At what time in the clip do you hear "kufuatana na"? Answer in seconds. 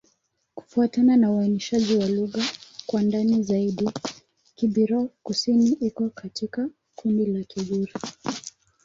0.55-1.31